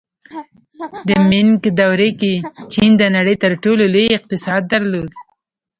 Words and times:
د 1.07 1.09
مینګ 1.29 1.61
دورې 1.79 2.09
کې 2.19 2.33
چین 2.73 2.91
د 3.01 3.03
نړۍ 3.15 3.35
تر 3.43 3.51
ټولو 3.63 3.83
لوی 3.93 4.05
اقتصاد 4.17 4.61
درلود. 4.73 5.09